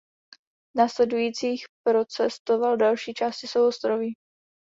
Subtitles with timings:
[0.75, 4.13] V následujících procestoval další části souostroví.